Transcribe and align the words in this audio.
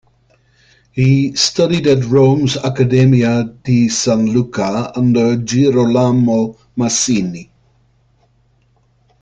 He 0.93 1.35
studied 1.35 1.85
at 1.85 2.05
Rome's 2.05 2.55
Accademia 2.57 3.43
di 3.63 3.87
San 3.87 4.25
Luca 4.31 4.91
under 4.97 5.35
Girolamo 5.37 6.57
Masini. 6.75 7.47